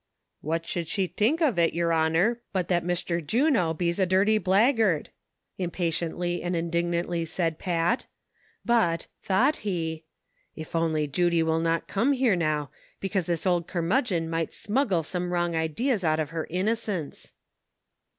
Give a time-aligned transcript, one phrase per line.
[0.51, 4.39] "What should she tink ov it, yer honor, but that Mishter Juno bees a dirty
[4.39, 5.09] blackgard,"
[5.59, 8.07] impatiently and indignantly said Pat;
[8.65, 10.03] but, thought he,"
[10.55, 15.31] If only Judy will not cum here now, becase this ould curmudgon mite smuggle some
[15.31, 17.33] wrong idees out ov her innocence."